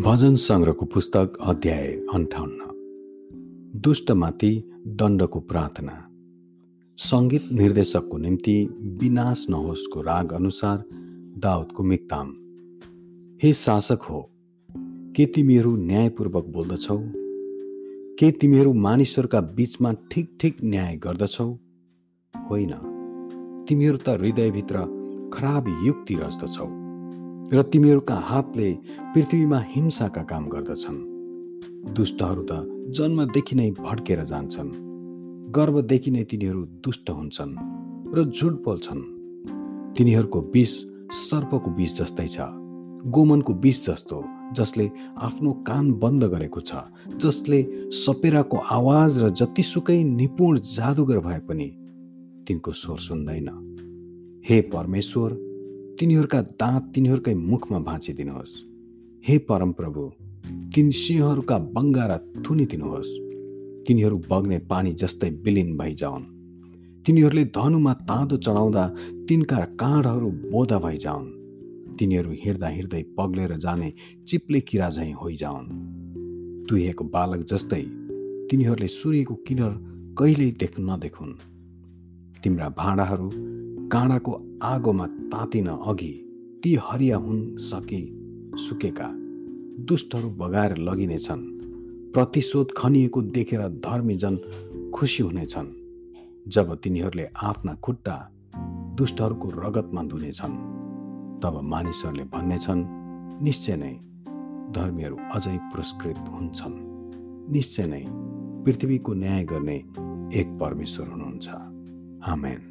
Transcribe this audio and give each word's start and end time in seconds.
भजन 0.00 0.36
सङ्ग्रहको 0.36 0.86
पुस्तक 0.86 1.32
अध्याय 1.40 1.86
अन्ठाउन्न। 2.14 2.58
दुष्टमाथि 3.76 4.70
दण्डको 4.86 5.40
प्रार्थना। 5.40 6.08
सङ्गीत 6.96 7.52
निर्देशकको 7.52 8.18
निम्ति 8.18 8.68
विनाश 8.80 9.46
नहोस्को 9.50 10.00
राग 10.00 10.32
अनुसार 10.32 10.84
दाउदको 11.38 11.82
मिक्ताम। 11.82 12.28
हे 13.42 13.52
शासक 13.52 14.02
हो 14.02 14.30
के 15.16 15.26
तिमीहरू 15.26 15.76
न्यायपूर्वक 15.76 16.44
बोल्दछौ? 16.44 16.98
के 18.18 18.30
तिमीहरू 18.30 18.72
मानिसहरूका 18.72 19.40
बिचमा 19.40 19.92
ठिक 19.92 20.38
ठिक 20.40 20.56
न्याय 20.64 20.96
गर्दछौ? 20.96 21.58
होइन 22.50 22.70
तिमीहरू 23.68 23.96
त 23.96 24.08
हृदयभित्र 24.08 24.76
खराब 25.34 25.82
युक्ति 25.84 26.14
रच्दछौ 26.14 26.79
र 27.52 27.62
तिमीहरूका 27.62 28.14
हातले 28.14 28.72
पृथ्वीमा 29.14 29.58
हिंसाका 29.68 30.22
काम 30.22 30.44
गर्दछन्। 30.48 30.98
दुष्टहरू 31.94 32.42
त 32.50 32.52
जन्मदेखि 32.94 33.56
नै 33.56 33.70
भड्केर 33.78 34.22
जान्छन्। 34.24 34.70
गर्वदेखि 35.50 36.10
नै 36.10 36.22
तिनीहरू 36.30 36.62
दुष्ट 36.84 37.10
हुन्छन् 37.10 37.54
र 38.14 38.24
झुट 38.30 38.54
बोल्छन्। 38.64 39.02
तिनीहरूको 39.96 40.40
विष 40.54 40.72
सर्पको 41.20 41.70
विष 41.70 41.98
जस्तै 41.98 42.28
छ 42.28 42.46
गोमनको 43.10 43.52
विष 43.58 43.78
जस्तो 43.86 44.22
जसले 44.54 44.86
आफ्नो 45.18 45.52
कान 45.66 45.92
बन्द 45.98 46.24
गरेको 46.24 46.60
छ 46.60 46.86
जसले 47.18 47.60
सपेराको 47.96 48.56
आवाज 48.70 49.22
र 49.22 49.30
जतिसुकै 49.30 50.02
निपुण 50.04 50.58
जादुगर 50.70 51.18
भए 51.18 51.38
पनि 51.48 51.68
तिनको 52.46 52.72
स्वर 52.72 52.98
सुन्दैन। 53.10 53.48
हे 54.46 54.60
परमेश्वर 54.74 55.30
तिनीहरूका 56.00 56.40
दाँत 56.60 56.84
तिनीहरूकै 56.94 57.34
मुखमा 57.34 57.78
भाँचिदिनुहोस्। 57.78 58.52
हे 59.24 59.38
परमप्रभु 59.38 60.02
तिन 60.74 60.90
सिंहहरूका 60.90 61.58
बङ्गारा 61.58 62.16
थुनिदिनुहोस्। 62.44 63.10
तिनीहरू 63.86 64.16
बग्ने 64.30 64.58
पानी 64.58 64.92
जस्तै 64.92 65.30
विलिन 65.44 65.76
भइजाउन्। 65.76 66.24
तिनीहरूले 67.06 67.44
धनुमा 67.44 67.92
ताँदो 68.08 68.36
चढाउँदा 68.36 68.84
तिनका 69.28 69.60
काँडहरू 69.76 70.30
बोधा 70.48 70.78
भइजाउन्। 70.78 71.28
तिनीहरू 71.98 72.30
हिँड्दा 72.32 72.68
हिँड्दै 72.68 73.02
पग्लेर 73.18 73.56
जाने 73.56 73.92
चिप्ले 74.28 74.60
किरा 74.60 74.90
झैँ 74.90 75.12
होइजाउन्। 75.12 75.66
तुहिएको 76.68 77.04
बालक 77.04 77.40
जस्तै 77.44 77.82
तिनीहरूले 78.48 78.88
सूर्यको 78.88 79.34
किनर 79.34 79.72
कहिल्यै 80.18 80.50
देख्न 80.50 80.90
नदेखुन्। 80.90 81.38
तिम्रा 82.42 82.68
भाँडाहरू 82.68 83.28
काँडाको 83.92 84.32
आगोमा 84.62 85.06
तातिन 85.06 85.66
अघि 85.66 86.12
ती 86.64 86.74
हरिया 86.82 87.16
हुन 87.16 87.56
सके 87.56 88.00
सुकेका 88.56 89.08
दुष्टहरू 89.84 90.30
बगाएर 90.30 90.76
लगिनेछन्। 90.76 91.40
प्रतिशोध 92.14 92.68
खनिएको 92.76 93.22
देखेर 93.22 93.68
धर्मीजन 93.68 94.36
खुसी 94.94 95.22
हुनेछन् 95.22 95.68
जब 96.48 96.74
तिनीहरूले 96.74 97.28
आफ्ना 97.42 97.74
खुट्टा 97.74 98.16
दुष्टहरूको 98.96 99.48
रगतमा 99.48 100.02
धुनेछन्। 100.02 100.54
तब 101.42 101.60
मानिसहरूले 101.62 102.24
भन्नेछन् 102.24 102.84
निश्चय 103.42 103.76
नै 103.76 103.92
धर्मीहरू 104.72 105.16
अझै 105.34 105.56
पुरस्कृत 105.56 106.24
हुन्छन्। 106.28 106.76
निश्चय 107.52 107.86
नै 107.86 108.04
पृथ्वीको 108.64 109.14
न्याय 109.14 109.44
गर्ने 109.44 109.76
एक 110.40 110.58
परमेश्वर 110.60 111.08
हुनुहुन्छ। 111.08 111.48
आमेन। 112.28 112.69